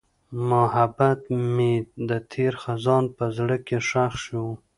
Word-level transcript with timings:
محبت 0.49 1.21
مې 1.55 1.73
د 2.09 2.11
تېر 2.31 2.53
خزان 2.63 3.03
په 3.17 3.25
زړه 3.37 3.57
کې 3.67 3.77
ښخ 3.87 4.13
شو. 4.25 4.45